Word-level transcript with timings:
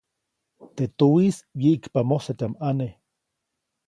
Teʼ 0.75 0.91
tuwiʼis 0.97 1.37
wyiʼkpa 1.59 1.99
mosatyaʼm 2.09 2.53
ʼane. 2.59 2.87